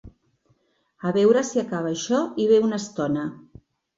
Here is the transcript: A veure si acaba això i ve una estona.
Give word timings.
A 1.09 1.11
veure 1.17 1.43
si 1.49 1.61
acaba 1.63 1.93
això 1.97 2.21
i 2.45 2.49
ve 2.53 2.59
una 2.69 2.81
estona. 2.85 3.29